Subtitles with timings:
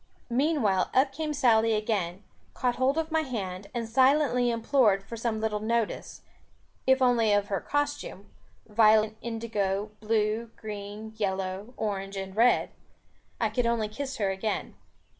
[0.31, 2.23] Meanwhile up came Sally again,
[2.55, 6.23] caught hold of my hand, and silently implored for some little notice,
[6.87, 8.31] if only of her costume,
[8.65, 12.71] violet, indigo, blue, green, yellow, orange and red.
[13.39, 14.73] I could only kiss her again.